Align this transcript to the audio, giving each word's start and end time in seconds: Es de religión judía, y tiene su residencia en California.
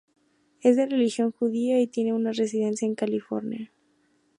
Es 0.61 0.77
de 0.77 0.87
religión 0.87 1.29
judía, 1.31 1.79
y 1.79 1.85
tiene 1.85 2.09
su 2.17 2.27
residencia 2.39 2.87
en 2.87 2.95
California. 2.95 3.71